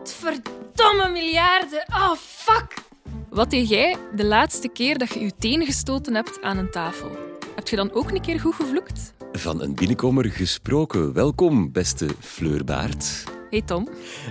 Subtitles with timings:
[0.00, 1.84] Godverdomme miljarden.
[1.88, 2.74] Oh, fuck.
[3.30, 7.10] Wat deed jij de laatste keer dat je je teen gestoten hebt aan een tafel?
[7.54, 9.12] Heb je dan ook een keer goed gevloekt?
[9.32, 11.12] Van een binnenkomer gesproken.
[11.12, 13.24] Welkom, beste Fleurbaard.
[13.50, 13.88] Hey Tom.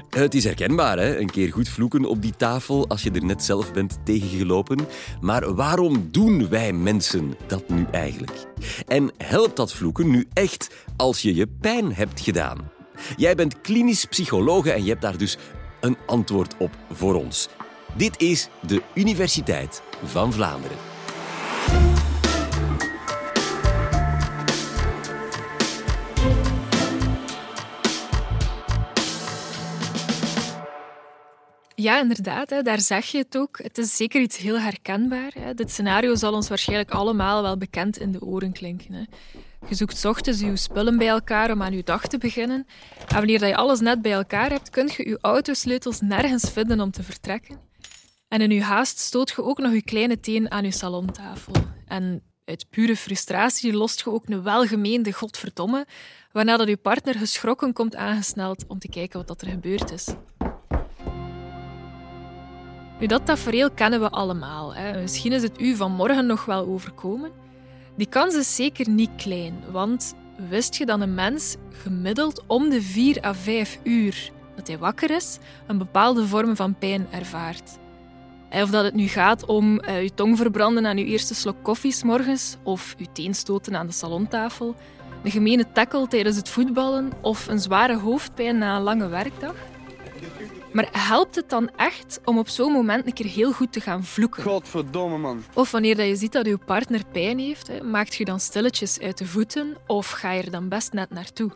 [0.10, 1.20] Het is herkenbaar, hè?
[1.20, 4.88] Een keer goed vloeken op die tafel als je er net zelf bent tegengelopen.
[5.22, 8.46] Maar waarom doen wij mensen dat nu eigenlijk?
[8.88, 12.78] En helpt dat vloeken nu echt als je je pijn hebt gedaan?
[13.18, 15.38] Jij bent klinisch psychologe en je hebt daar dus
[15.80, 17.50] een antwoord op voor ons.
[17.94, 20.89] Dit is de Universiteit van Vlaanderen.
[31.82, 32.50] Ja, inderdaad.
[32.50, 33.60] Hè, daar zeg je het ook.
[33.64, 35.32] Het is zeker iets heel herkenbaar.
[35.40, 35.54] Hè.
[35.54, 38.94] Dit scenario zal ons waarschijnlijk allemaal wel bekend in de oren klinken.
[38.94, 39.04] Hè.
[39.68, 42.68] Je zoekt ochtends je spullen bij elkaar om aan je dag te beginnen.
[43.08, 46.92] En wanneer je alles net bij elkaar hebt, kun je je autosleutels nergens vinden om
[46.92, 47.60] te vertrekken.
[48.28, 51.54] En in je haast stoot je ook nog je kleine teen aan je salontafel.
[51.88, 55.86] En uit pure frustratie lost je ook een welgemeende godverdomme,
[56.32, 60.08] waarna dat je partner geschrokken komt aangesneld om te kijken wat er gebeurd is.
[63.00, 64.76] Nu, dat tafereel kennen we allemaal.
[64.76, 65.02] Hè.
[65.02, 67.32] Misschien is het u vanmorgen nog wel overkomen.
[67.96, 70.16] Die kans is zeker niet klein, want
[70.50, 75.12] wist je dat een mens gemiddeld om de 4 à 5 uur dat hij wakker
[75.12, 77.78] is, een bepaalde vorm van pijn ervaart?
[78.50, 81.92] Of dat het nu gaat om uh, je tong verbranden aan je eerste slok koffie
[81.92, 84.76] s morgens, of je teenstoten aan de salontafel,
[85.24, 89.56] een gemene tackle tijdens het voetballen of een zware hoofdpijn na een lange werkdag.
[90.72, 94.04] Maar helpt het dan echt om op zo'n moment een keer heel goed te gaan
[94.04, 94.44] vloeken?
[94.44, 95.44] Godverdomme, man.
[95.54, 99.26] Of wanneer je ziet dat je partner pijn heeft, maakt je dan stilletjes uit de
[99.26, 101.52] voeten of ga je er dan best net naartoe?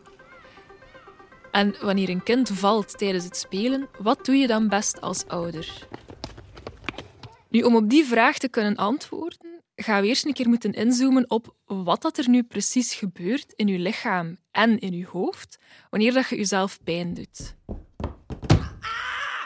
[1.50, 5.86] En wanneer een kind valt tijdens het spelen, wat doe je dan best als ouder?
[7.48, 11.30] Nu, om op die vraag te kunnen antwoorden, gaan we eerst een keer moeten inzoomen
[11.30, 15.58] op wat dat er nu precies gebeurt in je lichaam en in je hoofd
[15.90, 17.54] wanneer dat je jezelf pijn doet.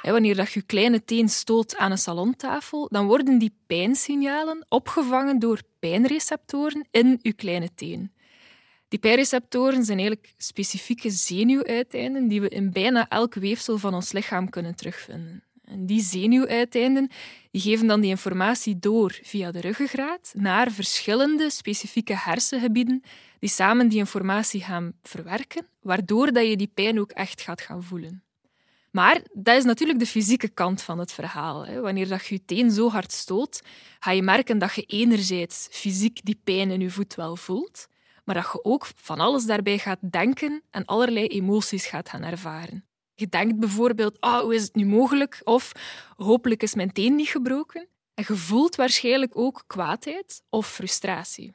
[0.03, 5.61] Wanneer dat je kleine teen stoot aan een salontafel, dan worden die pijnsignalen opgevangen door
[5.79, 8.13] pijnreceptoren in je kleine teen.
[8.89, 14.51] Die pijnreceptoren zijn eigenlijk specifieke zenuwuiteinden die we in bijna elk weefsel van ons lichaam
[14.51, 15.43] kunnen terugvinden.
[15.65, 17.11] En die zenuwuiteinden
[17.53, 23.03] geven dan die informatie door via de ruggengraat naar verschillende specifieke hersengebieden
[23.39, 27.83] die samen die informatie gaan verwerken, waardoor dat je die pijn ook echt gaat gaan
[27.83, 28.23] voelen.
[28.91, 31.81] Maar dat is natuurlijk de fysieke kant van het verhaal.
[31.81, 33.62] Wanneer dat je je teen zo hard stoot,
[33.99, 37.87] ga je merken dat je enerzijds fysiek die pijn in je voet wel voelt,
[38.25, 42.84] maar dat je ook van alles daarbij gaat denken en allerlei emoties gaat gaan ervaren.
[43.15, 45.41] Je denkt bijvoorbeeld, oh, hoe is het nu mogelijk?
[45.44, 45.72] Of
[46.16, 47.88] hopelijk is mijn teen niet gebroken.
[48.15, 51.55] En je voelt waarschijnlijk ook kwaadheid of frustratie.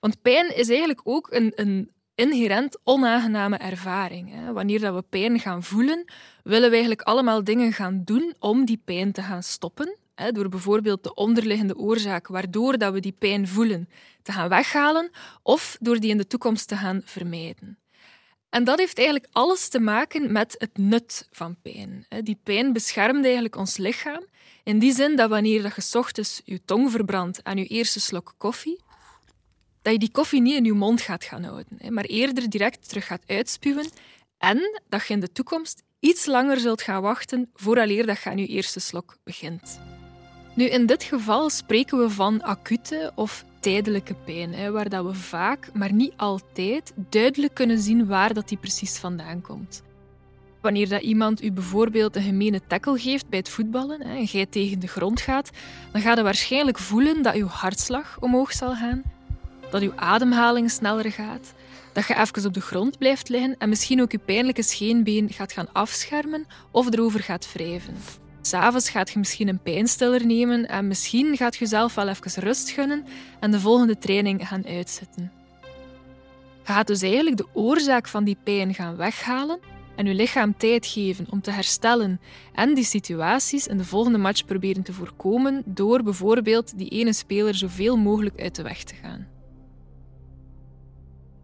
[0.00, 4.52] Want pijn is eigenlijk ook een, een inherent onaangename ervaring.
[4.52, 6.04] Wanneer dat we pijn gaan voelen,
[6.42, 9.96] willen we eigenlijk allemaal dingen gaan doen om die pijn te gaan stoppen.
[10.32, 13.88] Door bijvoorbeeld de onderliggende oorzaak waardoor dat we die pijn voelen
[14.22, 15.10] te gaan weghalen
[15.42, 17.78] of door die in de toekomst te gaan vermijden.
[18.48, 22.06] En dat heeft eigenlijk alles te maken met het nut van pijn.
[22.22, 24.24] Die pijn beschermt eigenlijk ons lichaam
[24.62, 28.80] in die zin dat wanneer je ochtends je tong verbrandt aan je eerste slok koffie,
[29.84, 33.06] dat je die koffie niet in je mond gaat gaan houden, maar eerder direct terug
[33.06, 33.86] gaat uitspuwen
[34.38, 38.38] en dat je in de toekomst iets langer zult gaan wachten vooraleer dat je aan
[38.38, 39.80] je eerste slok begint.
[40.54, 45.70] Nu, in dit geval spreken we van acute of tijdelijke pijn, waar dat we vaak,
[45.72, 49.82] maar niet altijd, duidelijk kunnen zien waar dat die precies vandaan komt.
[50.60, 54.80] Wanneer dat iemand u bijvoorbeeld een gemene tackle geeft bij het voetballen en jij tegen
[54.80, 55.50] de grond gaat,
[55.92, 59.02] dan gaat je waarschijnlijk voelen dat uw hartslag omhoog zal gaan,
[59.74, 61.54] dat uw ademhaling sneller gaat,
[61.92, 65.52] dat je even op de grond blijft liggen en misschien ook je pijnlijke scheenbeen gaat
[65.52, 67.94] gaan afschermen of erover gaat wrijven.
[68.40, 72.70] S'avonds gaat je misschien een pijnstiller nemen en misschien gaat je jezelf wel even rust
[72.70, 73.04] gunnen
[73.40, 75.32] en de volgende training gaan uitzetten.
[76.62, 79.58] Je gaat dus eigenlijk de oorzaak van die pijn gaan weghalen
[79.96, 82.20] en je lichaam tijd geven om te herstellen
[82.52, 87.54] en die situaties in de volgende match proberen te voorkomen door bijvoorbeeld die ene speler
[87.54, 89.33] zoveel mogelijk uit de weg te gaan.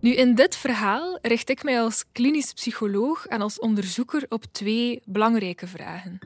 [0.01, 5.03] Nu, in dit verhaal richt ik mij als klinisch psycholoog en als onderzoeker op twee
[5.05, 6.19] belangrijke vragen.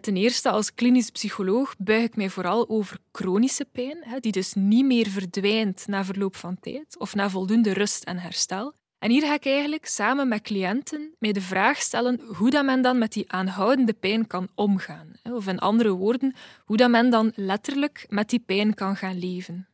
[0.00, 4.84] Ten eerste, als klinisch psycholoog buig ik mij vooral over chronische pijn, die dus niet
[4.84, 8.72] meer verdwijnt na verloop van tijd of na voldoende rust en herstel.
[8.98, 12.82] En hier ga ik eigenlijk samen met cliënten mij de vraag stellen hoe dat men
[12.82, 15.12] dan met die aanhoudende pijn kan omgaan.
[15.22, 16.34] Of in andere woorden,
[16.64, 19.66] hoe dat men dan letterlijk met die pijn kan gaan leven.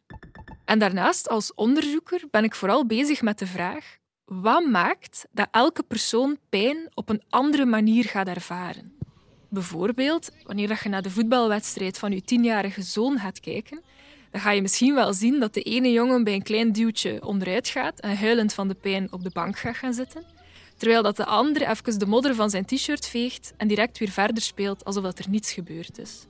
[0.69, 5.83] En daarnaast, als onderzoeker, ben ik vooral bezig met de vraag wat maakt dat elke
[5.83, 8.93] persoon pijn op een andere manier gaat ervaren.
[9.49, 13.83] Bijvoorbeeld, wanneer je naar de voetbalwedstrijd van je tienjarige zoon gaat kijken,
[14.31, 17.69] dan ga je misschien wel zien dat de ene jongen bij een klein duwtje onderuit
[17.69, 20.25] gaat en huilend van de pijn op de bank gaat gaan zitten,
[20.77, 24.43] terwijl dat de andere even de modder van zijn t-shirt veegt en direct weer verder
[24.43, 26.27] speelt alsof er niets gebeurd is.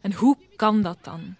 [0.00, 1.36] En hoe kan dat dan?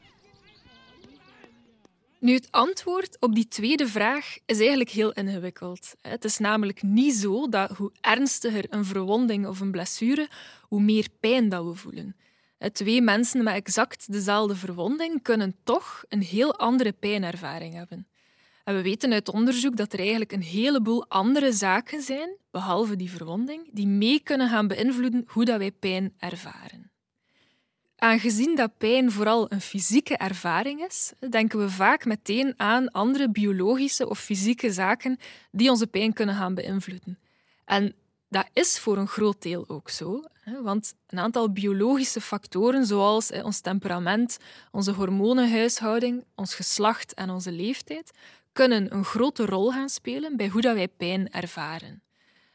[2.27, 5.95] Nu, het antwoord op die tweede vraag is eigenlijk heel ingewikkeld.
[6.01, 10.29] Het is namelijk niet zo dat hoe ernstiger een verwonding of een blessure,
[10.63, 12.17] hoe meer pijn dat we voelen.
[12.73, 18.07] Twee mensen met exact dezelfde verwonding kunnen toch een heel andere pijnervaring hebben.
[18.65, 23.11] En we weten uit onderzoek dat er eigenlijk een heleboel andere zaken zijn, behalve die
[23.11, 26.91] verwonding, die mee kunnen gaan beïnvloeden hoe dat wij pijn ervaren.
[27.99, 34.09] Aangezien dat pijn vooral een fysieke ervaring is, denken we vaak meteen aan andere biologische
[34.09, 35.19] of fysieke zaken
[35.51, 37.19] die onze pijn kunnen gaan beïnvloeden.
[37.65, 37.95] En
[38.29, 40.23] dat is voor een groot deel ook zo,
[40.63, 44.39] want een aantal biologische factoren, zoals ons temperament,
[44.71, 48.11] onze hormonenhuishouding, ons geslacht en onze leeftijd,
[48.53, 52.03] kunnen een grote rol gaan spelen bij hoe dat wij pijn ervaren.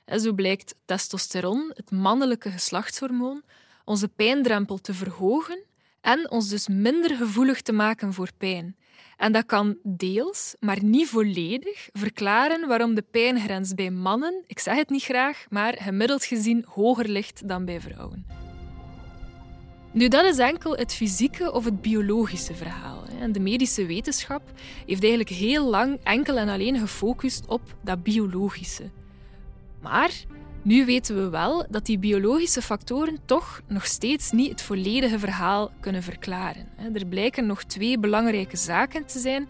[0.06, 3.44] Zo blijkt testosteron, het mannelijke geslachtshormoon,
[3.92, 5.64] onze pijndrempel te verhogen
[6.02, 8.76] en ons dus minder gevoelig te maken voor pijn.
[9.18, 14.76] En dat kan deels, maar niet volledig, verklaren waarom de pijngrens bij mannen, ik zeg
[14.76, 18.26] het niet graag, maar gemiddeld gezien hoger ligt dan bij vrouwen.
[19.92, 23.04] Nu, dat is enkel het fysieke of het biologische verhaal.
[23.20, 24.42] En de medische wetenschap
[24.86, 28.90] heeft eigenlijk heel lang enkel en alleen gefocust op dat biologische.
[29.82, 30.12] Maar
[30.64, 35.72] nu weten we wel dat die biologische factoren toch nog steeds niet het volledige verhaal
[35.80, 36.68] kunnen verklaren.
[36.94, 39.50] Er blijken nog twee belangrijke zaken te zijn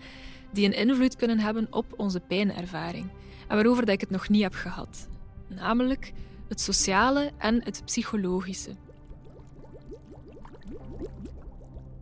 [0.51, 3.09] die een invloed kunnen hebben op onze pijnervaring
[3.47, 5.07] en waarover ik het nog niet heb gehad.
[5.47, 6.11] Namelijk
[6.47, 8.75] het sociale en het psychologische.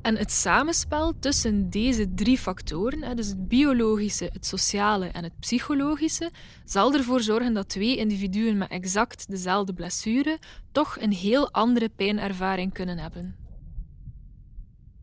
[0.02, 6.32] En het samenspel tussen deze drie factoren, dus het biologische, het sociale en het psychologische,
[6.66, 10.40] zal ervoor zorgen dat twee individuen met exact dezelfde blessure
[10.72, 13.39] toch een heel andere pijnervaring kunnen hebben.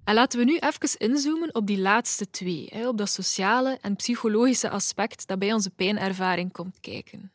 [0.06, 4.70] En laten we nu even inzoomen op die laatste twee, op dat sociale en psychologische
[4.70, 7.30] aspect dat bij onze pijnervaring komt kijken.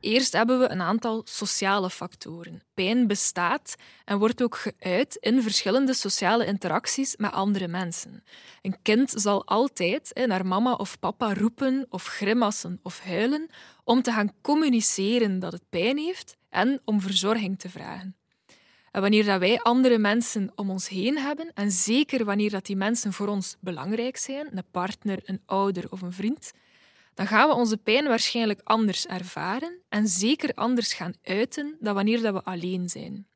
[0.00, 2.62] Eerst hebben we een aantal sociale factoren.
[2.74, 3.74] Pijn bestaat
[4.04, 8.24] en wordt ook geuit in verschillende sociale interacties met andere mensen.
[8.62, 13.50] Een kind zal altijd naar mama of papa roepen of grimassen of huilen
[13.84, 18.16] om te gaan communiceren dat het pijn heeft en om verzorging te vragen.
[19.00, 23.12] Wanneer dat wij andere mensen om ons heen hebben, en zeker wanneer dat die mensen
[23.12, 26.52] voor ons belangrijk zijn, een partner, een ouder of een vriend,
[27.14, 32.22] dan gaan we onze pijn waarschijnlijk anders ervaren en zeker anders gaan uiten dan wanneer
[32.22, 33.26] dat we alleen zijn.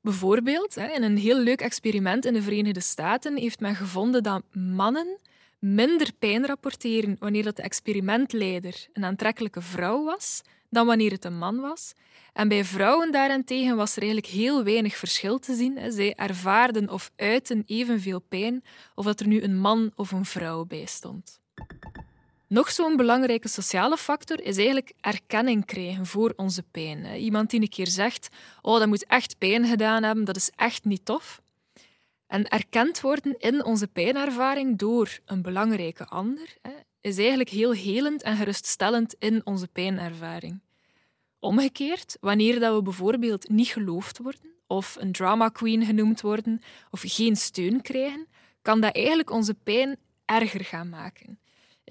[0.00, 5.18] Bijvoorbeeld, in een heel leuk experiment in de Verenigde Staten heeft men gevonden dat mannen
[5.58, 11.38] minder pijn rapporteren wanneer dat de experimentleider een aantrekkelijke vrouw was dan wanneer het een
[11.38, 11.92] man was.
[12.32, 15.92] En bij vrouwen daarentegen was er eigenlijk heel weinig verschil te zien.
[15.92, 20.64] Zij ervaarden of uiten evenveel pijn of dat er nu een man of een vrouw
[20.64, 21.40] bij stond.
[22.48, 27.04] Nog zo'n belangrijke sociale factor is eigenlijk erkenning krijgen voor onze pijn.
[27.04, 28.28] Iemand die een keer zegt:
[28.62, 31.40] Oh, dat moet echt pijn gedaan hebben, dat is echt niet tof.
[32.28, 36.56] En erkend worden in onze pijnervaring door een belangrijke ander
[37.00, 40.60] is eigenlijk heel helend en geruststellend in onze pijnervaring.
[41.38, 47.02] Omgekeerd, wanneer dat we bijvoorbeeld niet geloofd worden, of een drama queen genoemd worden, of
[47.06, 48.26] geen steun krijgen,
[48.62, 51.38] kan dat eigenlijk onze pijn erger gaan maken.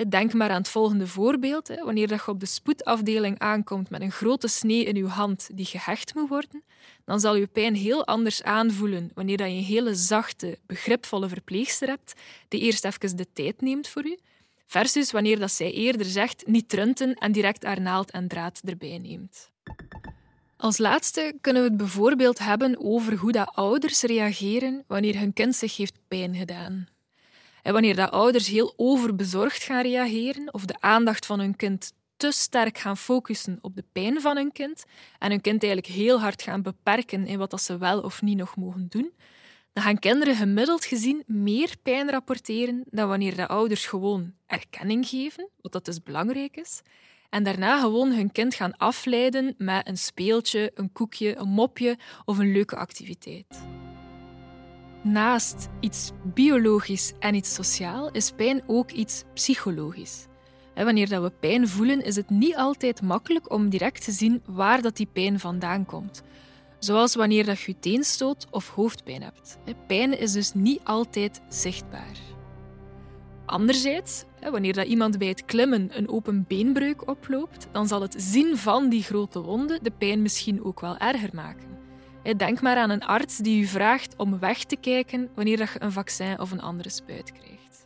[0.07, 1.67] Denk maar aan het volgende voorbeeld.
[1.83, 6.15] Wanneer je op de spoedafdeling aankomt met een grote snee in je hand die gehecht
[6.15, 6.63] moet worden,
[7.05, 12.13] dan zal je pijn heel anders aanvoelen wanneer je een hele zachte, begripvolle verpleegster hebt
[12.47, 14.17] die eerst even de tijd neemt voor u,
[14.65, 18.97] versus wanneer dat zij eerder zegt niet trunten en direct haar naald en draad erbij
[18.97, 19.51] neemt.
[20.57, 25.55] Als laatste kunnen we het bijvoorbeeld hebben over hoe dat ouders reageren wanneer hun kind
[25.55, 26.87] zich heeft pijn gedaan.
[27.71, 32.77] Wanneer dat ouders heel overbezorgd gaan reageren of de aandacht van hun kind te sterk
[32.77, 34.85] gaan focussen op de pijn van hun kind
[35.19, 38.37] en hun kind eigenlijk heel hard gaan beperken in wat dat ze wel of niet
[38.37, 39.13] nog mogen doen,
[39.73, 45.49] dan gaan kinderen gemiddeld gezien meer pijn rapporteren dan wanneer de ouders gewoon erkenning geven,
[45.61, 46.81] wat dat dus belangrijk is,
[47.29, 52.37] en daarna gewoon hun kind gaan afleiden met een speeltje, een koekje, een mopje of
[52.37, 53.76] een leuke activiteit.
[55.07, 60.25] Naast iets biologisch en iets sociaal is pijn ook iets psychologisch.
[60.75, 64.97] Wanneer we pijn voelen, is het niet altijd makkelijk om direct te zien waar dat
[64.97, 66.23] die pijn vandaan komt.
[66.79, 69.57] Zoals wanneer dat je teenstoot of hoofdpijn hebt.
[69.87, 72.17] Pijn is dus niet altijd zichtbaar.
[73.45, 78.57] Anderzijds, wanneer dat iemand bij het klimmen een open beenbreuk oploopt, dan zal het zien
[78.57, 81.76] van die grote wonden de pijn misschien ook wel erger maken.
[82.35, 85.91] Denk maar aan een arts die u vraagt om weg te kijken wanneer je een
[85.91, 87.85] vaccin of een andere spuit krijgt.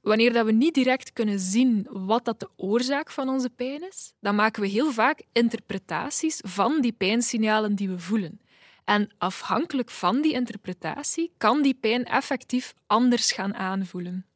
[0.00, 4.12] Wanneer dat we niet direct kunnen zien wat dat de oorzaak van onze pijn is,
[4.20, 8.40] dan maken we heel vaak interpretaties van die pijnsignalen die we voelen.
[8.84, 14.26] En afhankelijk van die interpretatie kan die pijn effectief anders gaan aanvoelen.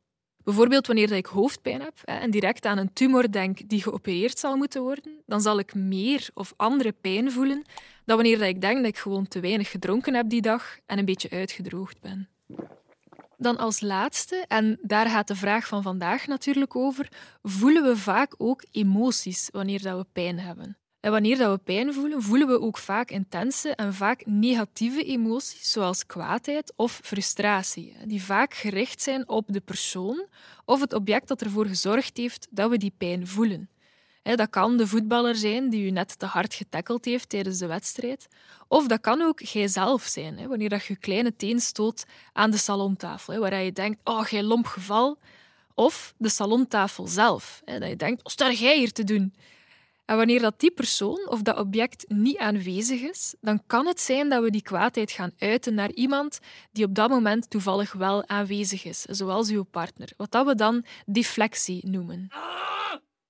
[0.44, 4.82] Bijvoorbeeld wanneer ik hoofdpijn heb en direct aan een tumor denk die geopereerd zal moeten
[4.82, 7.64] worden, dan zal ik meer of andere pijn voelen
[8.10, 11.04] dan wanneer ik denk dat ik gewoon te weinig gedronken heb die dag en een
[11.04, 12.28] beetje uitgedroogd ben.
[13.36, 17.08] Dan als laatste, en daar gaat de vraag van vandaag natuurlijk over,
[17.42, 20.76] voelen we vaak ook emoties wanneer dat we pijn hebben.
[21.00, 25.72] En wanneer dat we pijn voelen, voelen we ook vaak intense en vaak negatieve emoties,
[25.72, 30.26] zoals kwaadheid of frustratie, die vaak gericht zijn op de persoon
[30.64, 33.68] of het object dat ervoor gezorgd heeft dat we die pijn voelen.
[34.22, 38.28] Dat kan de voetballer zijn die u net te hard getackeld heeft tijdens de wedstrijd.
[38.68, 43.38] Of dat kan ook jijzelf zijn, wanneer je je kleine teen stoot aan de salontafel,
[43.38, 45.18] waar je denkt, oh, jij lomp geval.
[45.74, 49.34] Of de salontafel zelf, dat je denkt, wat sta jij hier te doen?
[50.10, 54.28] En wanneer dat die persoon of dat object niet aanwezig is, dan kan het zijn
[54.28, 56.38] dat we die kwaadheid gaan uiten naar iemand
[56.72, 60.12] die op dat moment toevallig wel aanwezig is, zoals uw partner.
[60.16, 62.28] Wat dat we dan deflectie noemen.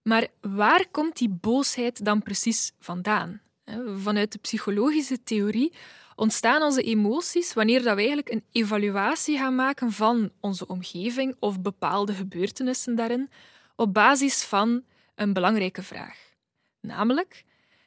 [0.03, 3.41] Maar waar komt die boosheid dan precies vandaan?
[3.97, 5.73] Vanuit de psychologische theorie
[6.15, 12.13] ontstaan onze emoties wanneer we eigenlijk een evaluatie gaan maken van onze omgeving of bepaalde
[12.13, 13.31] gebeurtenissen daarin
[13.77, 16.19] op basis van een belangrijke vraag.
[16.81, 17.45] Namelijk,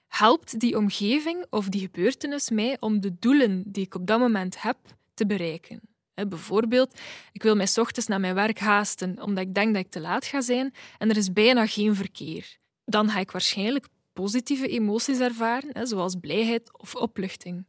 [0.07, 4.61] helpt die omgeving of die gebeurtenis mij om de doelen die ik op dat moment
[4.61, 4.77] heb
[5.13, 5.92] te bereiken?
[6.15, 6.99] Bijvoorbeeld,
[7.31, 10.25] ik wil mij ochtends naar mijn werk haasten omdat ik denk dat ik te laat
[10.25, 12.57] ga zijn en er is bijna geen verkeer.
[12.85, 17.65] Dan ga ik waarschijnlijk positieve emoties ervaren, zoals blijheid of opluchting.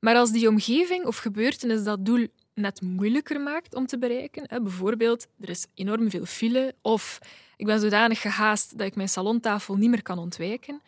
[0.00, 5.26] Maar als die omgeving of gebeurtenis dat doel net moeilijker maakt om te bereiken, bijvoorbeeld
[5.40, 7.18] er is enorm veel file of
[7.56, 10.82] ik ben zodanig gehaast dat ik mijn salontafel niet meer kan ontwijken,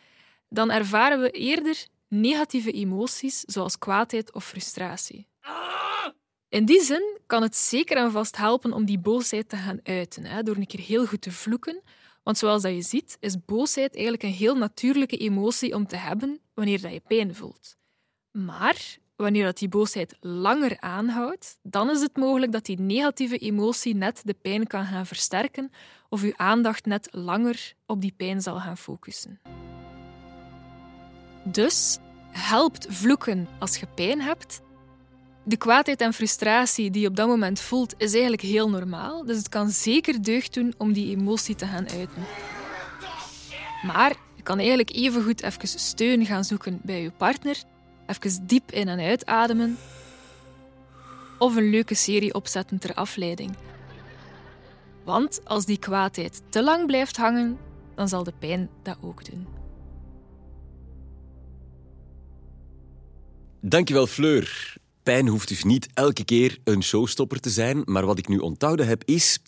[0.49, 5.27] dan ervaren we eerder negatieve emoties zoals kwaadheid of frustratie.
[6.55, 10.25] In die zin kan het zeker en vast helpen om die boosheid te gaan uiten,
[10.25, 11.83] hè, door een keer heel goed te vloeken.
[12.23, 16.41] Want zoals dat je ziet, is boosheid eigenlijk een heel natuurlijke emotie om te hebben
[16.55, 17.77] wanneer dat je pijn voelt.
[18.31, 23.95] Maar wanneer dat die boosheid langer aanhoudt, dan is het mogelijk dat die negatieve emotie
[23.95, 25.71] net de pijn kan gaan versterken
[26.09, 29.41] of uw aandacht net langer op die pijn zal gaan focussen.
[31.45, 31.99] Dus
[32.31, 34.63] helpt vloeken als je pijn hebt.
[35.45, 39.25] De kwaadheid en frustratie die je op dat moment voelt, is eigenlijk heel normaal.
[39.25, 42.23] Dus het kan zeker deugd doen om die emotie te gaan uiten.
[43.83, 47.57] Maar je kan eigenlijk evengoed even steun gaan zoeken bij je partner
[48.07, 49.79] Even diep in- en uitademen.
[51.39, 53.57] Of een leuke serie opzetten ter afleiding.
[55.05, 57.59] Want als die kwaadheid te lang blijft hangen,
[57.95, 59.47] dan zal de pijn dat ook doen.
[63.61, 64.77] Dankjewel, Fleur.
[65.05, 68.87] Pijn hoeft dus niet elke keer een showstopper te zijn, maar wat ik nu onthouden
[68.87, 69.39] heb is...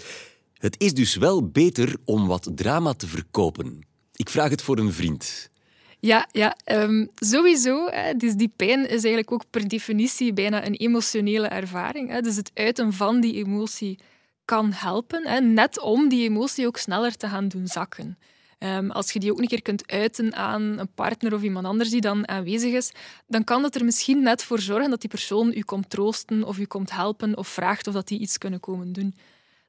[0.57, 3.87] Het is dus wel beter om wat drama te verkopen.
[4.13, 5.51] Ik vraag het voor een vriend.
[5.99, 7.89] Ja, ja um, sowieso.
[7.91, 8.15] Hè.
[8.15, 12.11] Dus die pijn is eigenlijk ook per definitie bijna een emotionele ervaring.
[12.11, 12.21] Hè.
[12.21, 13.99] Dus het uiten van die emotie
[14.45, 18.19] kan helpen, hè, net om die emotie ook sneller te gaan doen zakken.
[18.59, 21.91] Um, als je die ook een keer kunt uiten aan een partner of iemand anders
[21.91, 22.93] die dan aanwezig is,
[23.27, 26.59] dan kan dat er misschien net voor zorgen dat die persoon u komt troosten of
[26.59, 29.15] u komt helpen of vraagt of dat die iets kunnen komen doen.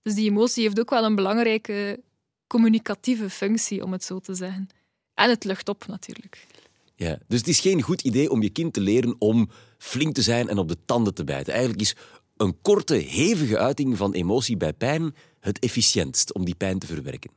[0.02, 2.00] Dus die emotie heeft ook wel een belangrijke
[2.48, 4.70] communicatieve functie, om het zo te zeggen.
[5.14, 6.48] En het lucht op natuurlijk.
[6.96, 10.22] Ja, dus het is geen goed idee om je kind te leren om flink te
[10.22, 11.54] zijn en op de tanden te bijten.
[11.54, 11.96] Eigenlijk is
[12.38, 17.37] een korte, hevige uiting van emotie bij pijn het efficiëntst om die pijn te verwerken.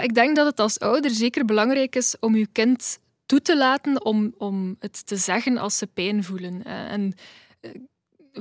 [0.00, 4.04] Ik denk dat het als ouder zeker belangrijk is om je kind toe te laten
[4.04, 6.64] om, om het te zeggen als ze pijn voelen.
[6.64, 7.14] En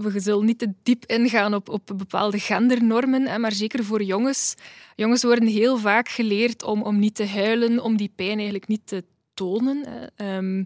[0.01, 4.55] we zullen niet te diep ingaan op, op bepaalde gendernormen, maar zeker voor jongens.
[4.95, 8.87] Jongens worden heel vaak geleerd om, om niet te huilen, om die pijn eigenlijk niet
[8.87, 9.85] te tonen.
[10.15, 10.57] Ehm,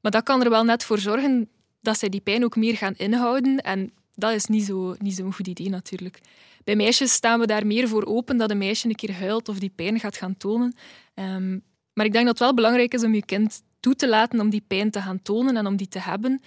[0.00, 1.48] maar dat kan er wel net voor zorgen
[1.80, 3.56] dat zij die pijn ook meer gaan inhouden.
[3.56, 6.20] En dat is niet zo'n niet zo goed idee natuurlijk.
[6.64, 9.58] Bij meisjes staan we daar meer voor open dat een meisje een keer huilt of
[9.58, 10.74] die pijn gaat gaan tonen.
[11.14, 11.58] Ehm,
[11.92, 14.50] maar ik denk dat het wel belangrijk is om je kind toe te laten om
[14.50, 16.40] die pijn te gaan tonen en om die te hebben,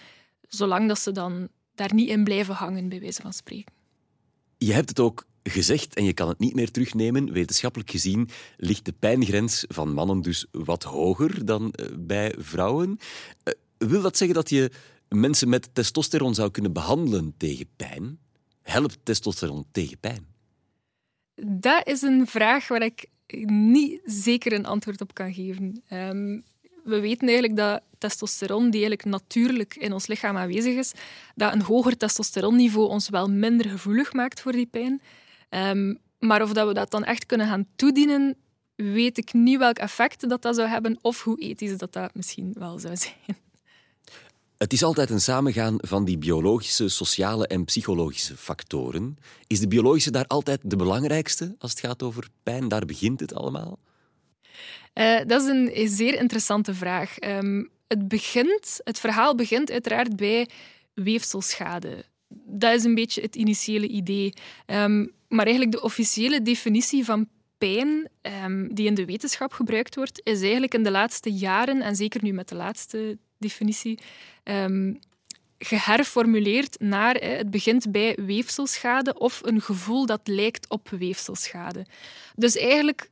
[0.48, 3.74] zolang dat ze dan daar niet in blijven hangen, bij wijze van spreken.
[4.58, 7.32] Je hebt het ook gezegd en je kan het niet meer terugnemen.
[7.32, 12.98] Wetenschappelijk gezien ligt de pijngrens van mannen dus wat hoger dan eh, bij vrouwen.
[13.44, 14.72] Eh, wil dat zeggen dat je
[15.08, 18.20] mensen met testosteron zou kunnen behandelen tegen pijn?
[18.64, 20.26] Helpt testosteron tegen pijn?
[21.36, 23.06] Dat is een vraag waar ik
[23.46, 25.82] niet zeker een antwoord op kan geven.
[25.88, 26.40] Ehm,
[26.84, 30.92] we weten eigenlijk dat testosteron, die eigenlijk natuurlijk in ons lichaam aanwezig is,
[31.36, 35.02] dat een hoger testosteronniveau ons wel minder gevoelig maakt voor die pijn.
[35.50, 38.36] Ehm, maar of dat we dat dan echt kunnen gaan toedienen,
[38.76, 42.54] weet ik niet welk effect dat, dat zou hebben of hoe ethisch dat, dat misschien
[42.58, 43.38] wel zou zijn.
[44.64, 49.18] Het is altijd een samengaan van die biologische, sociale en psychologische factoren.
[49.48, 52.68] Is de biologische daar altijd de belangrijkste als het gaat over pijn?
[52.68, 53.80] Daar begint het allemaal?
[54.94, 57.16] Uh, dat is een zeer interessante vraag.
[57.20, 60.50] Um, het, begint, het verhaal begint uiteraard bij
[60.94, 62.06] weefselschade.
[62.46, 64.34] Dat is een beetje het initiële idee.
[64.66, 67.28] Um, maar eigenlijk de officiële definitie van
[67.58, 68.10] pijn
[68.44, 72.24] um, die in de wetenschap gebruikt wordt, is eigenlijk in de laatste jaren, en zeker
[72.24, 74.00] nu met de laatste definitie,
[74.44, 75.00] um,
[75.58, 81.86] geherformuleerd naar het begint bij weefselschade of een gevoel dat lijkt op weefselschade.
[82.36, 83.10] Dus eigenlijk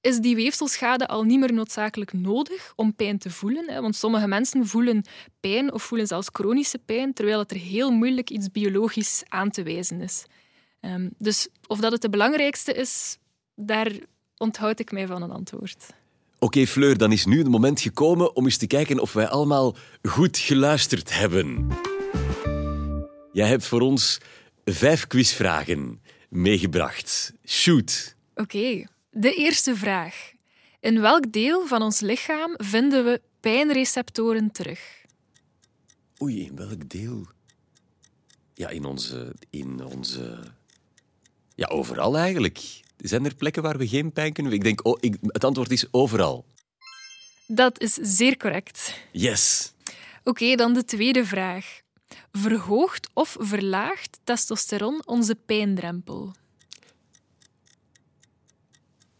[0.00, 3.82] is die weefselschade al niet meer noodzakelijk nodig om pijn te voelen.
[3.82, 5.04] Want sommige mensen voelen
[5.40, 9.62] pijn of voelen zelfs chronische pijn, terwijl het er heel moeilijk iets biologisch aan te
[9.62, 10.24] wijzen is.
[10.80, 13.18] Ehm, dus of dat het de belangrijkste is,
[13.54, 13.92] daar
[14.36, 15.86] onthoud ik mij van een antwoord.
[16.44, 19.76] Oké, Fleur, dan is nu het moment gekomen om eens te kijken of wij allemaal
[20.02, 21.68] goed geluisterd hebben.
[23.32, 24.18] Jij hebt voor ons
[24.64, 27.32] vijf quizvragen meegebracht.
[27.46, 28.16] Shoot.
[28.34, 30.32] Oké, de eerste vraag.
[30.80, 34.80] In welk deel van ons lichaam vinden we pijnreceptoren terug?
[36.22, 37.26] Oei, in welk deel?
[38.54, 40.38] Ja, in onze, in onze
[41.54, 42.82] ja, overal eigenlijk.
[42.96, 44.52] Zijn er plekken waar we geen pijn kunnen?
[44.52, 46.44] Ik denk, oh, ik, het antwoord is overal.
[47.46, 49.00] Dat is zeer correct.
[49.12, 49.72] Yes.
[50.24, 51.80] Oké, dan de tweede vraag.
[52.32, 56.34] Verhoogt of verlaagt testosteron onze pijndrempel?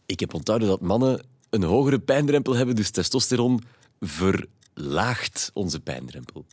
[0.05, 3.63] Ik heb onthouden dat mannen een hogere pijndrempel hebben, dus testosteron
[3.99, 6.45] verlaagt onze pijndrempel.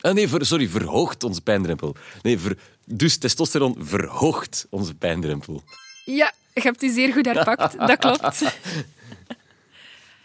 [0.00, 1.96] Ah, nee, sorry, verhoogt onze pijndrempel.
[2.22, 5.62] Nee, ver, dus testosteron verhoogt onze pijndrempel.
[6.04, 7.78] Ja, je hebt die zeer goed herpakt.
[7.78, 8.42] Dat klopt.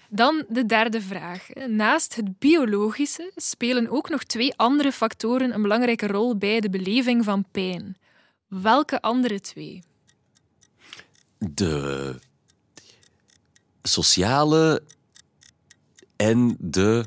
[0.09, 1.47] Dan de derde vraag.
[1.67, 7.23] Naast het biologische spelen ook nog twee andere factoren een belangrijke rol bij de beleving
[7.23, 7.97] van pijn.
[8.47, 9.83] Welke andere twee?
[11.37, 12.15] De
[13.81, 14.83] sociale
[16.15, 17.05] en de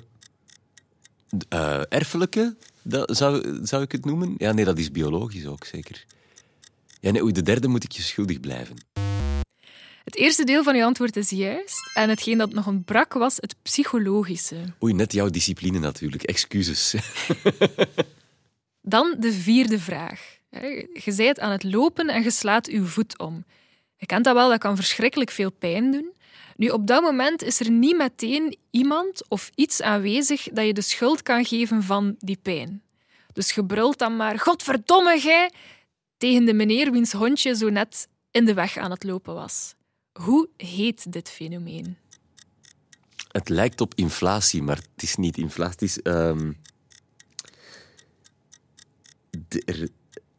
[1.52, 4.34] uh, erfelijke, dat zou, zou ik het noemen?
[4.38, 6.04] Ja, nee, dat is biologisch ook zeker.
[7.00, 8.76] Ja, nee, oei, de derde moet ik je schuldig blijven.
[10.04, 11.90] Het eerste deel van je antwoord is juist.
[11.94, 14.56] En hetgeen dat nog ontbrak was het psychologische.
[14.82, 16.22] Oei, net jouw discipline natuurlijk.
[16.22, 16.94] Excuses.
[18.82, 20.38] Dan de vierde vraag.
[20.92, 23.44] Je zijt aan het lopen en je slaat uw voet om.
[23.96, 26.12] Je kent dat wel, dat kan verschrikkelijk veel pijn doen.
[26.56, 30.82] Nu, op dat moment is er niet meteen iemand of iets aanwezig dat je de
[30.82, 32.82] schuld kan geven van die pijn.
[33.32, 35.50] Dus je brult dan maar, godverdomme gij,
[36.20, 39.74] tegen de meneer wiens hondje zo net in de weg aan het lopen was.
[40.12, 41.96] Hoe heet dit fenomeen?
[43.32, 45.86] Het lijkt op inflatie, maar het is niet inflatie.
[45.86, 46.56] is, um...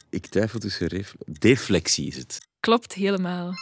[0.10, 2.40] ik twijfel tussen deflexie is het.
[2.60, 3.54] Klopt helemaal.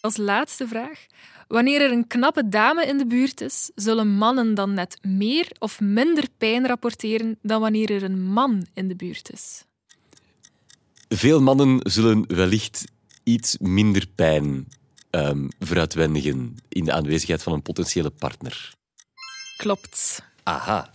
[0.00, 1.06] Als laatste vraag.
[1.48, 5.80] Wanneer er een knappe dame in de buurt is, zullen mannen dan net meer of
[5.80, 9.64] minder pijn rapporteren dan wanneer er een man in de buurt is?
[11.08, 12.84] Veel mannen zullen wellicht
[13.22, 14.68] iets minder pijn
[15.10, 18.74] um, veruitwendigen in de aanwezigheid van een potentiële partner.
[19.56, 20.22] Klopt.
[20.42, 20.90] Aha.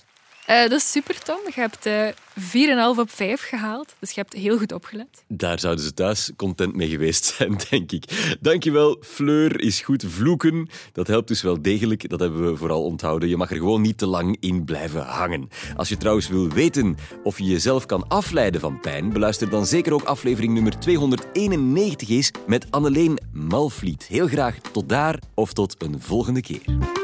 [0.51, 1.39] Uh, dat is super, Tom.
[1.55, 5.23] Je hebt uh, 4,5 op 5 gehaald, dus je hebt heel goed opgelet.
[5.27, 8.35] Daar zouden ze thuis content mee geweest zijn, denk ik.
[8.41, 10.69] Dankjewel, Fleur is goed vloeken.
[10.93, 13.29] Dat helpt dus wel degelijk, dat hebben we vooral onthouden.
[13.29, 15.49] Je mag er gewoon niet te lang in blijven hangen.
[15.75, 19.93] Als je trouwens wil weten of je jezelf kan afleiden van pijn, beluister dan zeker
[19.93, 24.03] ook aflevering nummer 291 is met Anneleen Malvliet.
[24.07, 27.00] Heel graag tot daar of tot een volgende keer.